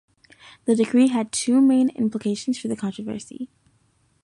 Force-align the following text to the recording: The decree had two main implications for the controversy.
The 0.65 0.75
decree 0.75 1.09
had 1.09 1.31
two 1.31 1.61
main 1.61 1.89
implications 1.89 2.57
for 2.57 2.67
the 2.67 2.75
controversy. 2.75 3.49